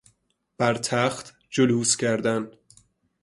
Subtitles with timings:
[0.57, 2.51] بر تخت جلوس کردن